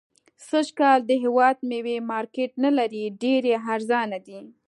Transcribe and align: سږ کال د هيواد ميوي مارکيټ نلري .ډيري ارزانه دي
سږ 0.47 0.67
کال 0.79 0.99
د 1.05 1.11
هيواد 1.23 1.57
ميوي 1.69 1.97
مارکيټ 2.11 2.51
نلري 2.63 3.03
.ډيري 3.23 3.53
ارزانه 3.73 4.17
دي 4.27 4.39